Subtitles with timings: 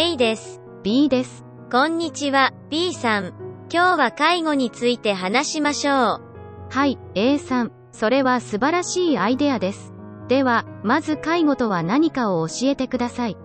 [0.00, 0.60] A です。
[0.84, 1.44] B です。
[1.72, 3.34] こんにちは、B さん。
[3.68, 6.22] 今日は介護について話しましょう。
[6.70, 7.72] はい、A さん。
[7.90, 9.92] それは素晴らしいアイデアです。
[10.28, 13.36] では、まず介護とは何かを教えてください。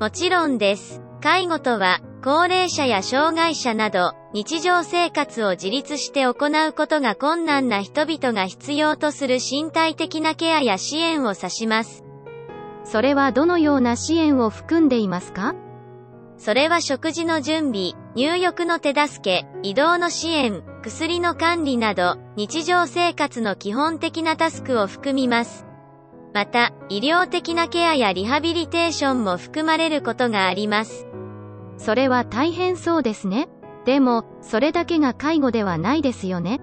[0.00, 1.02] もちろんです。
[1.20, 12.03] 介護とは、高齢者や障害者など、日常生活を自立して行うことが困難な人々が必要とする身体的なケアや支援を指します。
[12.94, 15.56] それはどのような支援を含んでいますか？
[16.38, 25.66] それは食事の準備、入浴の手助け、移動の支援、薬の管理など、日常生活の基本的なタスクを含みます。
[26.32, 31.08] また、医療的なケアやリハビリテーションも含まれることがあります。
[31.78, 33.48] それは大変そうですね。
[33.84, 36.60] でも、それだけが介護ではないですよね。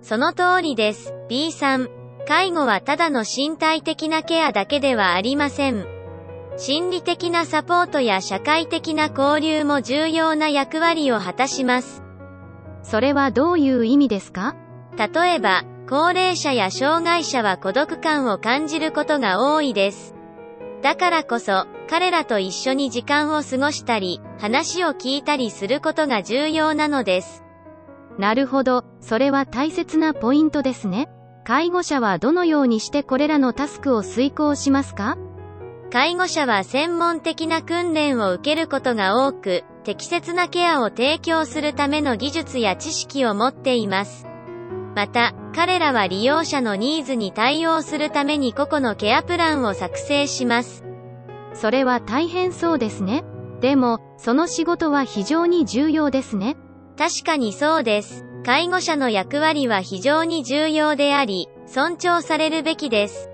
[0.00, 1.12] その通りです。
[1.28, 1.90] B さん。
[2.30, 5.84] 介護はただの身体的なケアだけではありません。
[6.56, 12.04] 心理的なサポートや社会的な交流も重要な役割を果たします。
[12.84, 14.54] それはどういう意味ですか？
[14.96, 20.14] 例えば、高齢者や障害者は孤独感を感じることが多いです。
[20.82, 27.42] だからこそ、彼らと一緒に時間を過ごしたり、話を聞いたりすることが重要なのです。
[28.18, 31.08] なるほど、それは大切なポイントですね。
[31.50, 35.18] 介護者はどのようにしてこれらのタスクを遂行しますか？
[35.90, 44.28] 介護者は専門的な訓練を受けることが多く、適切なケアを提供するための技術や知識を持っています。
[44.94, 50.84] また、彼らは利用者のニーズに対応するために個々のケアプランを作成します。
[51.54, 53.24] それは大変そうですね。
[53.60, 56.56] でも、その仕事は非常に重要ですね。
[56.96, 58.24] 確かにそうです。
[58.44, 63.28] 介護者の役割は非常に重要であり、尊重されるべきです。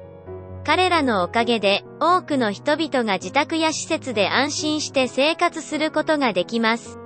[0.65, 6.99] 彼らのおかげで、多くの人々が自宅や施設で安心して生活することができます。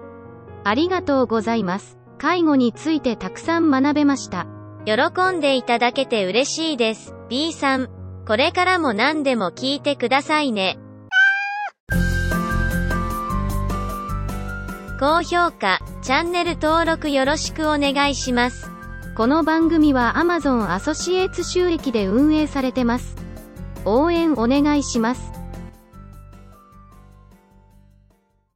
[0.65, 1.99] ありがとうございます。
[2.17, 4.47] 介護についてたくさん学べました。
[4.87, 7.15] 喜んでいただけて嬉しいです。
[7.29, 7.89] B さん。
[8.27, 10.79] これからも何でも聞いてくださいね。
[15.01, 18.71] 高評価、チャンネル登録よろしくお願いします。
[19.17, 23.17] この番組は Amazon アソシエーツ収益で運営されてます。
[23.87, 25.40] 応援お願いします。